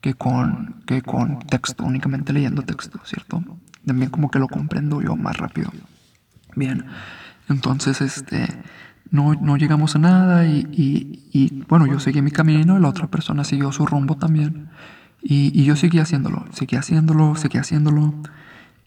[0.00, 3.42] que con, que con texto, únicamente leyendo texto, ¿cierto?
[3.84, 5.72] También como que lo comprendo yo más rápido.
[6.54, 6.84] Bien,
[7.48, 8.46] entonces este,
[9.10, 13.06] no, no llegamos a nada y, y, y, bueno, yo seguí mi camino, la otra
[13.06, 14.68] persona siguió su rumbo también
[15.22, 18.14] y, y yo seguí haciéndolo, seguí haciéndolo, seguí haciéndolo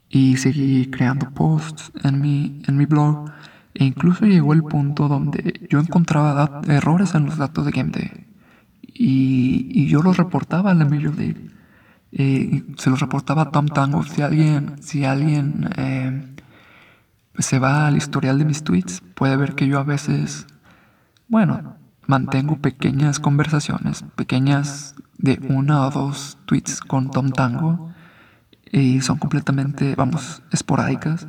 [0.07, 3.31] y seguí creando posts en mi, en mi blog
[3.73, 8.27] e incluso llegó el punto donde yo encontraba errores en los datos de Game Day
[8.81, 11.53] y, y yo los reportaba a la Major League.
[12.15, 14.03] Se los reportaba a Tom Tango.
[14.03, 16.35] Si alguien, si alguien eh,
[17.39, 20.45] se va al historial de mis tweets, puede ver que yo a veces,
[21.27, 27.91] bueno, mantengo pequeñas conversaciones, pequeñas de una o dos tweets con Tom Tango,
[28.71, 31.27] y son completamente, vamos, esporádicas,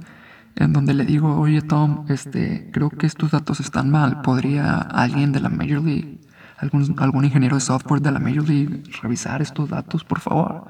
[0.56, 5.32] en donde le digo, oye Tom, este, creo que estos datos están mal, ¿podría alguien
[5.32, 6.20] de la Major League,
[6.58, 10.68] algún, algún ingeniero de software de la Major League revisar estos datos, por favor?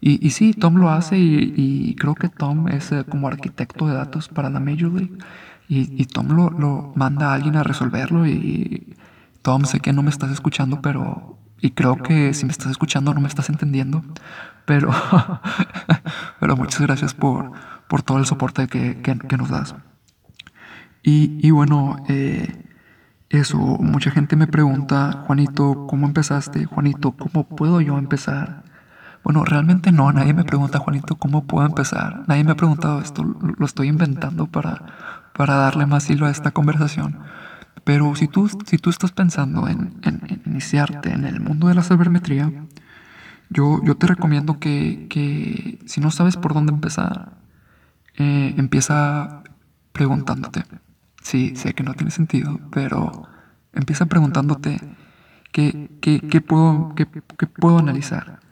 [0.00, 3.94] Y, y sí, Tom lo hace y, creo que Tom es eh, como arquitecto de
[3.94, 5.16] datos para la Major League.
[5.68, 8.94] Y, Tom lo, lo, manda a alguien a resolverlo y
[9.40, 11.38] Tom, sé que no me estás escuchando, pero...
[11.60, 14.02] Y creo que si me estás escuchando no me estás entendiendo.
[14.64, 14.90] Pero,
[16.40, 17.52] pero muchas gracias por,
[17.88, 19.74] por todo el soporte que, que, que nos das.
[21.02, 22.64] Y, y bueno, eh,
[23.28, 26.64] eso, mucha gente me pregunta, Juanito, ¿cómo empezaste?
[26.66, 28.62] Juanito, ¿cómo puedo yo empezar?
[29.24, 32.24] Bueno, realmente no, nadie me pregunta, Juanito, ¿cómo puedo empezar?
[32.26, 34.84] Nadie me ha preguntado esto, lo estoy inventando para,
[35.32, 37.20] para darle más hilo a esta conversación.
[37.84, 40.00] Pero si tú, si tú estás pensando en,
[40.44, 42.52] iniciarte en el mundo de la sabermetría,
[43.48, 47.32] yo, yo te recomiendo que, que, si no sabes por dónde empezar,
[48.16, 49.42] eh, empieza
[49.92, 50.64] preguntándote.
[51.22, 53.28] Sí, sé que no tiene sentido, pero
[53.72, 54.80] empieza preguntándote
[55.52, 57.06] qué, qué, qué puedo, qué,
[57.38, 58.42] qué puedo analizar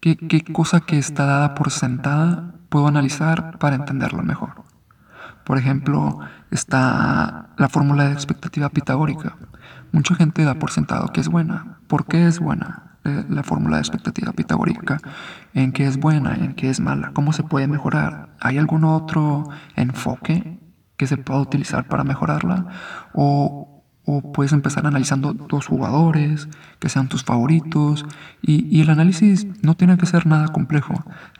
[0.00, 4.64] ¿Qué, cosa que está dada por sentada puedo analizar para entenderlo mejor?
[5.44, 9.36] Por ejemplo, está la fórmula de expectativa pitagórica.
[9.92, 11.76] Mucha gente da por sentado que es buena.
[11.86, 14.96] ¿Por qué es buena eh, la fórmula de expectativa pitagórica?
[15.54, 16.34] ¿En qué es buena?
[16.34, 17.10] ¿En qué es mala?
[17.12, 18.30] ¿Cómo se puede mejorar?
[18.40, 20.58] ¿Hay algún otro enfoque
[20.96, 22.66] que se pueda utilizar para mejorarla?
[23.12, 23.66] ¿O,
[24.34, 26.48] puedes empezar analizando dos jugadores
[26.80, 28.04] que sean tus favoritos.
[28.42, 30.94] Y, el análisis no tiene que ser nada complejo.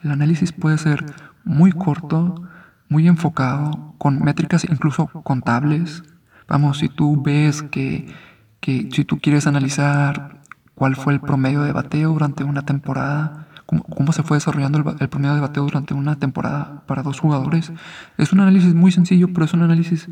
[0.05, 1.05] El análisis puede ser
[1.42, 2.49] muy corto,
[2.88, 6.05] muy enfocado, con métricas incluso contables.
[6.46, 8.14] Vamos, si tú ves que
[8.62, 10.40] si tú quieres analizar
[10.75, 13.49] cuál fue el promedio de bateo durante una temporada,
[13.94, 17.72] cómo, se fue desarrollando el, promedio de bateo durante una temporada para dos jugadores,
[18.18, 20.09] es un análisis muy sencillo, pero es un análisis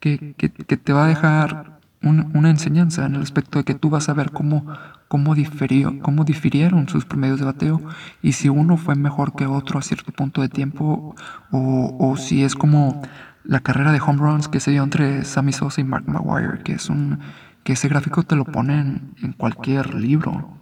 [0.00, 3.88] que, que, que te va a dejar una enseñanza en el aspecto de que tú
[3.88, 4.66] vas a ver cómo,
[5.06, 7.80] cómo, difirió, cómo difirieron sus promedios de bateo
[8.22, 11.14] y si uno fue mejor que otro a cierto punto de tiempo
[11.52, 13.02] o, o si es como
[13.44, 16.72] la carrera de home runs que se dio entre Sammy Sosa y Mark Maguire, que
[16.72, 17.20] es un
[17.64, 20.58] que ese gráfico te lo ponen en cualquier libro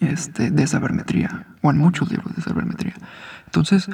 [0.00, 2.94] este, de sabermetría o en muchos libros de sabermetría.
[3.46, 3.88] Entonces,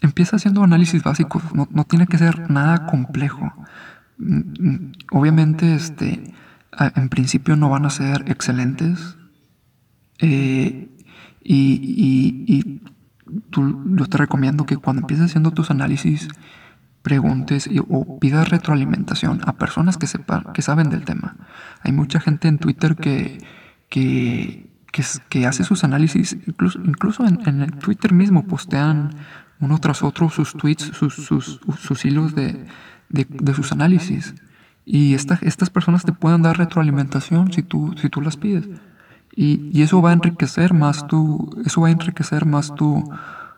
[0.00, 3.52] empieza haciendo análisis básicos, no, no tiene que ser nada complejo.
[4.18, 6.34] Mm, obviamente, este,
[6.94, 9.16] en principio no van a ser excelentes.
[10.18, 10.88] Eh,
[11.42, 12.80] y,
[13.50, 16.28] yo te recomiendo que cuando empieces haciendo tus análisis,
[17.02, 21.36] preguntes o pidas retroalimentación a personas que, sepan, que saben del tema.
[21.82, 23.38] Hay mucha gente en Twitter que,
[23.88, 24.70] que,
[25.28, 29.10] que, hace sus análisis, incluso, incluso en, en, el Twitter mismo postean
[29.60, 32.66] uno tras otro sus tweets, sus, sus, sus hilos de,
[33.08, 34.34] de, sus análisis.
[34.84, 38.68] Y estas personas te pueden dar retroalimentación si tú, si tú las pides.
[39.34, 43.02] Y, y, eso va a enriquecer más tu, eso va a enriquecer más tu,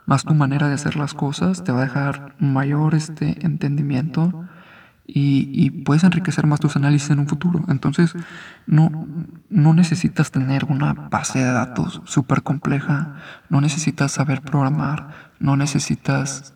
[0.06, 4.46] más tu manera de hacer las cosas, te va a dejar mayor este entendimiento
[5.06, 7.64] y, puedes enriquecer más tus análisis en un futuro.
[7.68, 8.14] Entonces,
[8.66, 9.06] no,
[9.48, 13.14] no necesitas tener una base de datos súper compleja,
[13.48, 16.54] no necesitas saber programar, no necesitas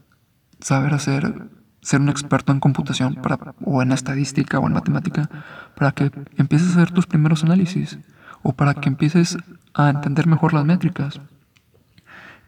[0.61, 1.49] saber hacer,
[1.81, 5.31] ser un experto en computación para, o en estadística o en matemática
[5.77, 7.99] para que empieces a hacer tus primeros análisis
[8.43, 9.39] o para que empieces
[9.75, 11.21] a entender mejor las métricas.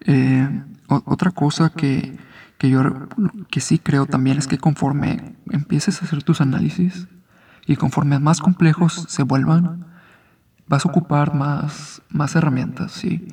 [0.00, 2.18] Eh, otra cosa que,
[2.62, 2.84] que yo
[3.50, 7.08] que sí creo también es que conforme empieces a hacer tus análisis
[7.66, 9.86] y conforme más complejos se vuelvan,
[10.68, 13.26] vas a ocupar más, más herramientas, ¿sí?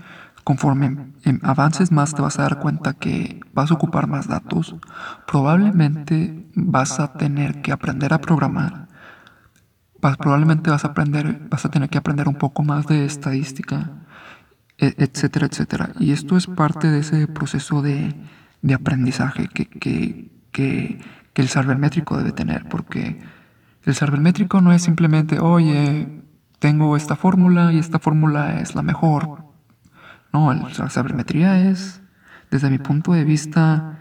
[0.44, 1.14] Conforme
[1.44, 4.76] avances más te vas a dar cuenta que vas a ocupar más datos,
[5.28, 8.88] probablemente vas a tener que aprender a programar,
[10.18, 13.92] probablemente vas a, aprender, vas a tener que aprender un poco más de estadística,
[14.80, 15.92] e, etcétera, etcétera.
[16.00, 18.16] Y esto es parte de ese proceso de,
[18.62, 21.00] de aprendizaje que, que, que,
[21.34, 23.20] que, el sabermétrico debe tener, porque
[23.86, 26.22] el sabermétrico no es simplemente, oye,
[26.60, 29.46] tengo esta fórmula y esta fórmula es la mejor.
[30.34, 32.02] No, la sabermetría es,
[32.52, 34.00] desde mi punto de vista,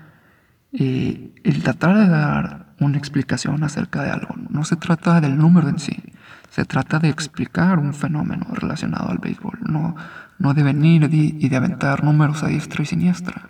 [0.73, 4.35] eh, el tratar de dar una explicación acerca de algo.
[4.51, 5.97] No se trata del número en sí,
[6.51, 9.95] se trata de explicar un fenómeno relacionado al béisbol, no,
[10.39, 13.49] no de venir y de aventar números a diestra y siniestra.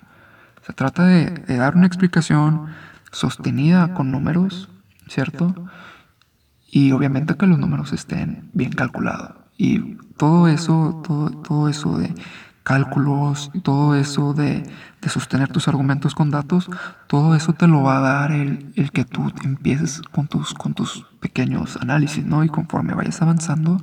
[0.69, 2.67] Se trata de, dar una explicación
[3.11, 4.69] sostenida con números,
[5.09, 5.55] ¿cierto?
[6.71, 9.39] Y obviamente que los números estén bien calculados.
[9.57, 12.15] Y todo eso, todo, todo eso de
[12.65, 14.63] cálculos todo eso de,
[15.01, 16.69] de, sostener tus argumentos con datos,
[17.07, 20.75] todo eso te lo va a dar el, el, que tú empieces con tus, con
[20.75, 22.45] tus pequeños análisis, ¿no?
[22.45, 23.79] Y conforme vayas avanzando,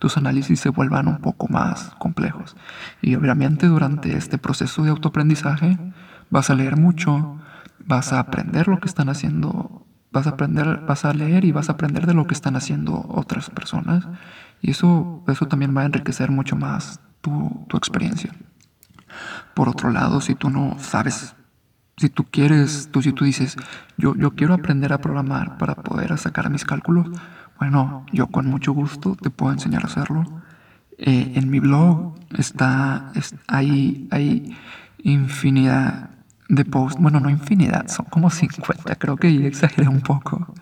[0.00, 2.56] tus análisis se vuelvan un poco más complejos.
[3.00, 5.78] Y obviamente durante este proceso de autoaprendizaje,
[6.34, 7.38] vas a leer mucho,
[7.78, 11.68] vas a aprender lo que están haciendo, vas a aprender, vas a leer y vas
[11.68, 14.08] a aprender de lo que están haciendo otras personas.
[14.60, 18.32] Y eso, eso también va a enriquecer mucho más tu, tu experiencia.
[19.54, 21.36] Por otro lado, si tú no sabes,
[21.98, 23.56] si tú quieres, tú si tú dices,
[23.96, 27.06] yo, yo quiero aprender a programar para poder sacar mis cálculos,
[27.60, 30.24] bueno, yo con mucho gusto te puedo enseñar a hacerlo.
[30.98, 33.12] Eh, en mi blog está,
[33.46, 34.58] hay, hay
[34.98, 36.10] infinidad
[36.48, 40.54] de posts, bueno, no infinidad, son como 50, creo que exageré un poco.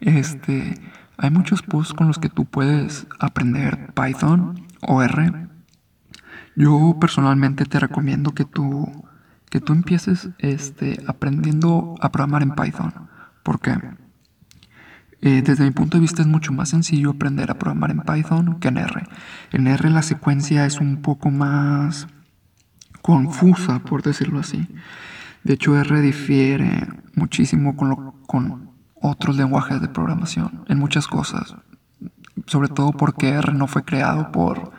[0.00, 0.74] Este,
[1.18, 5.48] hay muchos posts con los que tú puedes aprender Python o R.
[6.54, 9.04] Yo personalmente te recomiendo que tú,
[9.50, 12.92] que tú empieces este, aprendiendo a programar en Python.
[13.42, 13.78] porque
[15.22, 18.60] eh, desde mi punto de vista es mucho más sencillo aprender a programar en Python
[18.60, 19.04] que en R.
[19.52, 22.06] En R la secuencia es un poco más
[23.02, 24.68] confusa, por decirlo así.
[25.46, 31.54] De hecho, R difiere muchísimo con, con otros lenguajes de programación en muchas cosas.
[32.46, 34.72] Sobre todo porque R no fue creado por,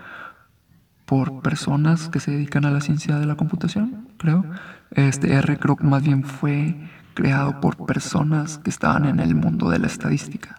[1.06, 4.44] por personas que se dedican a la ciencia de la computación, creo.
[4.92, 6.76] Este R creo que más bien fue
[7.14, 10.58] creado por personas que estaban en el mundo de la estadística.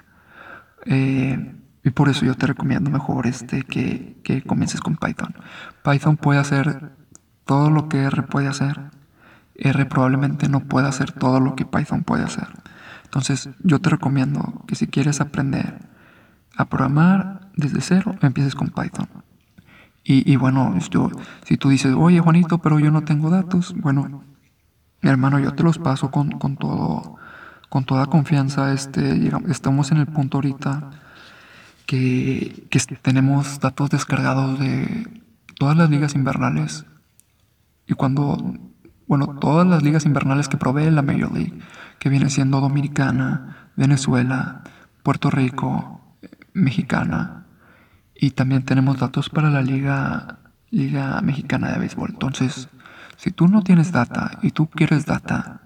[0.87, 5.35] Eh, y por eso yo te recomiendo mejor este que, que comiences con Python.
[5.85, 6.93] Python puede hacer
[7.45, 8.97] todo lo que R puede hacer
[9.59, 12.49] R probablemente no pueda hacer todo lo que Python puede hacer.
[13.05, 15.79] Entonces yo te recomiendo que si quieres aprender
[16.57, 19.09] a programar desde cero, empieces con Python.
[20.11, 21.11] Y, bueno, yo,
[21.45, 24.25] si tú dices, oye Juanito, pero yo no tengo datos, bueno,
[25.03, 27.17] hermano, yo te los paso con, con todo,
[27.69, 28.73] con toda confianza.
[28.73, 30.89] Este, estamos en el punto ahorita
[31.85, 35.23] que, que tenemos datos descargados de
[35.59, 36.87] todas las ligas invernales.
[37.87, 38.57] Y cuando
[39.09, 41.59] bueno, todas las ligas invernales que provee la Major League,
[41.99, 44.63] que viene siendo Dominicana, Venezuela,
[45.03, 46.01] Puerto Rico,
[46.53, 47.47] Mexicana,
[48.15, 50.39] y también tenemos datos para la Liga,
[50.71, 52.11] Liga Mexicana de Béisbol.
[52.11, 52.69] Entonces,
[53.17, 55.63] si tú no tienes data y tú quieres data,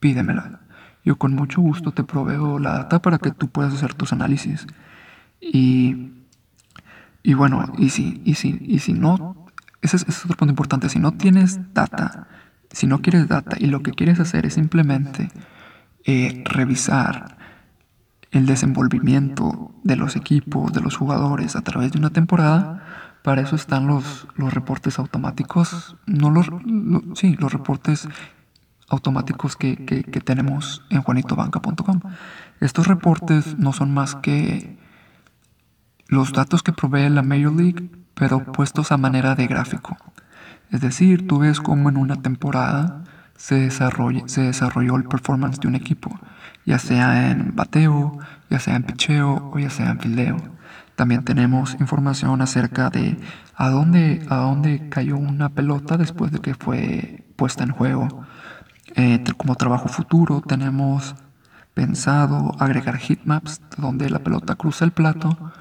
[0.00, 0.60] pídemela.
[1.04, 4.66] Yo con mucho gusto te proveo la data para que tú puedas hacer tus análisis.
[5.40, 6.12] Y,
[7.22, 9.46] y bueno, y si, y si, y si no,
[9.80, 12.26] ese es, ese es otro punto importante, si no tienes data,
[12.70, 15.30] si no quieres data y lo que quieres hacer es simplemente
[16.04, 17.36] eh, revisar
[18.30, 22.84] el desenvolvimiento de los equipos, de los jugadores a través de una temporada,
[23.22, 26.50] para eso están los, los reportes automáticos, no los,
[27.14, 28.08] sí, los reportes
[28.88, 32.00] automáticos que, que, que tenemos en juanitobanca.com.
[32.60, 34.78] Estos reportes no son más que
[36.06, 39.96] los datos que provee la Major League, pero puestos a manera de gráfico.
[40.70, 43.04] Es decir, tú ves cómo en una temporada
[43.36, 46.10] se, desarrolló el performance de un equipo,
[46.66, 48.18] ya sea en bateo,
[48.50, 50.36] ya sea en picheo o ya sea en fildeo.
[50.96, 53.16] También tenemos información acerca de
[53.54, 58.26] a dónde, a dónde cayó una pelota después de que fue puesta en juego.
[58.96, 61.14] Eh, como trabajo futuro tenemos
[61.72, 65.52] pensado agregar heatmaps donde la pelota cruza el plato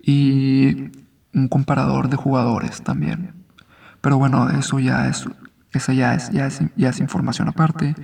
[0.00, 0.90] y
[1.32, 3.43] un comparador de jugadores también.
[4.04, 5.24] Pero bueno, eso ya es,
[5.72, 7.94] esa ya es, ya es, ya es información aparte,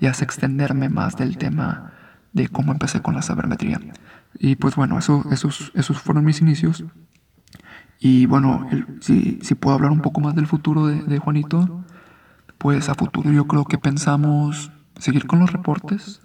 [0.00, 1.92] ya es extenderme más del tema
[2.32, 3.78] de cómo empecé con la sabermetría.
[4.38, 6.82] Y pues bueno, eso, esos, esos fueron mis inicios.
[7.98, 8.66] Y bueno,
[9.00, 11.84] si, si, puedo hablar un poco más del futuro de, de, Juanito,
[12.56, 16.22] pues a futuro yo creo que pensamos seguir con los reportes,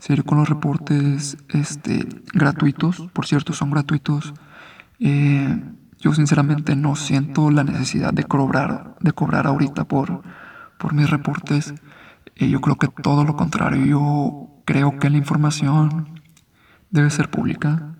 [0.00, 4.34] seguir con los reportes este, gratuitos, por cierto, son gratuitos.
[4.98, 5.62] Eh,
[6.04, 10.22] yo sinceramente no siento la necesidad de cobrar, de cobrar ahorita por,
[10.78, 11.74] por mis reportes.
[12.36, 16.20] Eh, yo creo que todo lo contrario, yo creo que la información
[16.90, 17.94] debe ser pública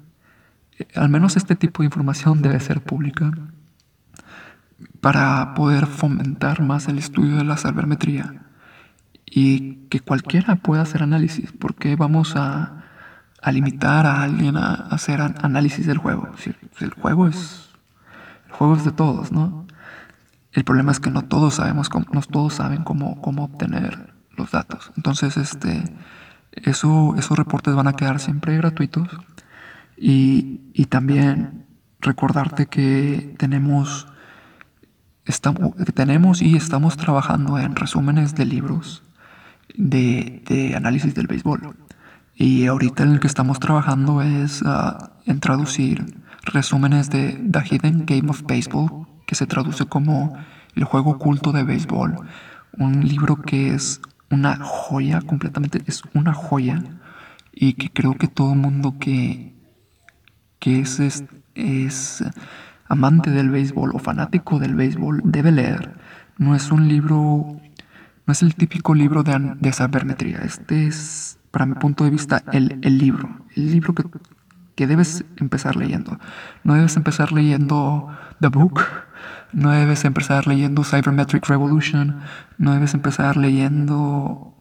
[0.95, 3.33] al menos este tipo de información debe ser pública
[5.01, 8.43] para poder fomentar más el estudio de la sabermetría
[9.27, 12.81] y que cualquiera pueda hacer análisis, porque vamos a,
[13.53, 16.29] limitar a alguien a, hacer análisis del juego.
[16.81, 17.64] el juego es
[18.55, 19.67] el juego es de todos, ¿no?
[20.53, 24.53] El problema es que no todos sabemos cómo, no todos saben cómo, cómo obtener los
[24.53, 24.93] datos.
[24.97, 25.83] Entonces, este,
[26.53, 29.09] eso, esos reportes van a quedar siempre gratuitos
[29.97, 31.67] y, también
[32.01, 34.07] recordarte que tenemos,
[35.25, 39.03] estamos, tenemos y estamos trabajando en resúmenes de libros
[39.75, 41.77] de, análisis del béisbol.
[42.37, 48.07] Y ahorita en el que estamos trabajando es ah, en traducir resúmenes de The Hidden
[48.07, 50.37] Game of Baseball, que se traduce como
[50.75, 52.17] El juego oculto de béisbol.
[52.73, 56.83] Un libro que es una joya, completamente, es una joya.
[57.53, 59.55] Y que creo que todo mundo que
[60.65, 60.99] que es,
[61.55, 62.25] es,
[62.89, 65.93] amante del béisbol o fanático del béisbol debe leer.
[66.39, 67.61] No es un libro,
[68.27, 70.39] no es el típico libro de, de sabermetría.
[70.39, 73.29] Este es, para mi punto de vista, el, el libro.
[73.55, 74.05] El libro que,
[74.75, 76.19] que debes empezar leyendo.
[76.63, 78.09] No debes empezar leyendo
[78.41, 78.81] The Book.
[79.53, 82.21] No debes empezar leyendo Cybermetric Revolution.
[82.59, 84.55] No debes empezar leyendo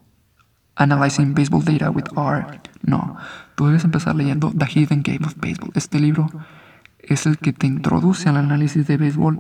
[0.76, 2.62] Analyzing Baseball Data with R.
[2.82, 3.16] No,
[3.56, 5.72] tú debes empezar leyendo The Hidden Game of Baseball.
[5.76, 6.30] Este libro
[7.00, 9.38] es el que te introduce al análisis de béisbol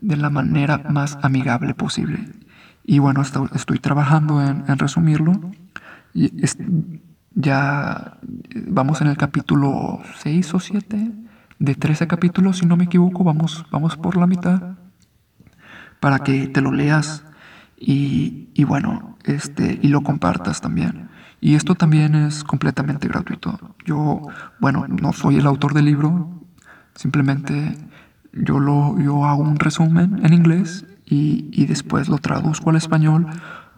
[0.00, 2.28] de la manera más amigable posible.
[2.84, 5.32] Y bueno, estoy trabajando en, resumirlo.
[6.14, 6.32] Y
[7.40, 8.18] ya
[8.66, 11.12] vamos en el capítulo 6 o 7
[11.60, 14.76] de 13 capítulos, si no me equivoco, vamos, vamos por la mitad
[16.00, 17.24] para que te lo leas
[17.76, 21.10] y, y bueno, este, y lo compartas también.
[21.40, 23.56] Y esto también es completamente gratuito.
[23.84, 24.22] Yo,
[24.58, 26.42] bueno, no soy el autor del libro,
[26.96, 27.78] simplemente
[28.32, 33.28] yo, lo, yo hago un resumen en inglés y, y después lo traduzco al español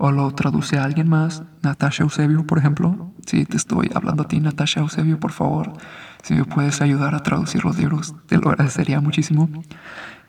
[0.02, 3.12] o lo traduce a alguien más, Natasha Eusebio, por ejemplo.
[3.26, 5.74] Si te estoy hablando a ti, Natasha Eusebio, por favor,
[6.22, 9.50] si me puedes ayudar a traducir los libros, te lo agradecería muchísimo.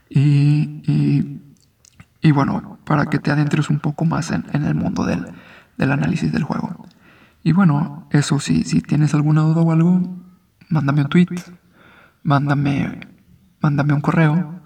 [0.10, 1.40] Y, y,
[2.22, 5.26] y bueno, para que te adentres un poco más en, en el mundo del,
[5.78, 6.86] del análisis del juego.
[7.42, 10.02] Y bueno, eso sí, si tienes alguna duda o algo,
[10.68, 11.28] mándame un tweet,
[12.24, 13.08] mándame,
[13.62, 14.60] mándame un correo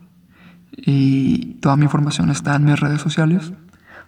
[0.71, 3.53] y toda mi información está en mis redes sociales,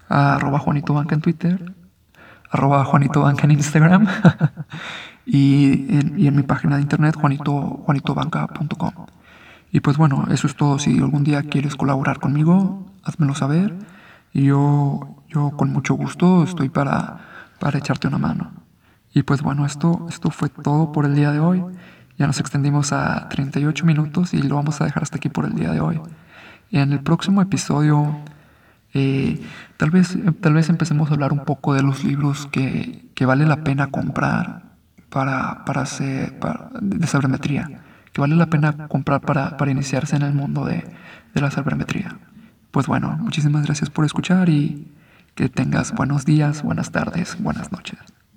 [0.10, 1.74] arroba Juanito Banca en Twitter,
[2.50, 4.08] arroba Juanito Banca en Instagram
[5.26, 7.54] y, en, y, en, mi página de internet juanito,
[7.86, 8.94] juanitobanca.com.
[9.72, 10.80] Y pues bueno, eso es todo.
[10.80, 13.76] Si algún día quieres colaborar conmigo, házmelo saber.
[14.34, 17.20] Y yo, yo con mucho gusto estoy para
[17.60, 18.52] para echarte una mano.
[19.14, 21.64] Y pues bueno, esto, esto fue todo por el día de hoy.
[22.18, 25.54] Ya nos extendimos a 38 minutos y lo vamos a dejar hasta aquí por el
[25.54, 26.00] día de hoy.
[26.70, 28.16] Y en el próximo episodio,
[28.94, 29.42] eh,
[29.78, 33.46] tal, vez, tal vez empecemos a hablar un poco de los libros que, que vale
[33.46, 34.64] la pena comprar
[35.10, 36.34] para, para hacer
[36.82, 37.82] de sabermetría,
[38.12, 40.84] que vale la pena comprar para, para iniciarse en el mundo de,
[41.34, 42.18] de la sabermetría.
[42.72, 44.88] Pues bueno, muchísimas gracias por escuchar y
[45.36, 48.17] que tengas buenos días, buenas tardes, buenas noches.